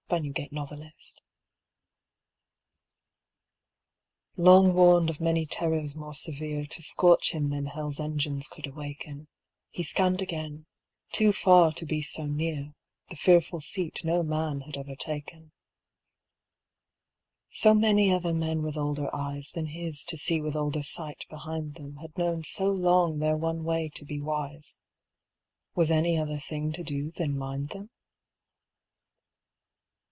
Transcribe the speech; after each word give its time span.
Siege 0.13 0.49
Perilous 0.51 1.15
Long 4.35 4.73
warned 4.73 5.09
of 5.09 5.21
many 5.21 5.45
terrors 5.45 5.95
more 5.95 6.13
severe 6.13 6.65
To 6.65 6.81
scorch 6.81 7.31
him 7.31 7.49
than 7.49 7.67
hell's 7.67 7.97
engines 7.97 8.49
could 8.49 8.67
awaken, 8.67 9.29
He 9.69 9.83
scanned 9.83 10.21
again, 10.21 10.65
too 11.13 11.31
far 11.31 11.71
to 11.71 11.85
be 11.85 12.01
so 12.01 12.25
near, 12.25 12.73
The 13.09 13.15
fearful 13.15 13.61
seat 13.61 14.03
no 14.03 14.21
man 14.21 14.59
had 14.63 14.75
ever 14.75 14.97
taken. 14.97 15.53
So 17.49 17.73
many 17.73 18.11
other 18.11 18.33
men 18.33 18.63
with 18.63 18.75
older 18.75 19.09
eyes 19.15 19.51
Than 19.53 19.67
his 19.67 20.03
to 20.09 20.17
see 20.17 20.41
with 20.41 20.57
older 20.57 20.83
sight 20.83 21.25
behind 21.29 21.75
them 21.75 21.95
Had 22.01 22.17
known 22.17 22.43
so 22.43 22.69
long 22.69 23.19
their 23.19 23.37
one 23.37 23.63
way 23.63 23.87
to 23.95 24.03
be 24.03 24.19
wise, 24.19 24.75
Was 25.73 25.89
any 25.89 26.17
other 26.17 26.37
thing 26.37 26.73
to 26.73 26.83
do 26.83 27.11
than 27.11 27.37
mind 27.37 27.69
them? 27.69 27.91